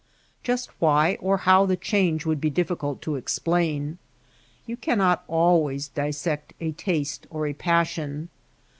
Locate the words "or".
1.21-1.37, 7.29-7.45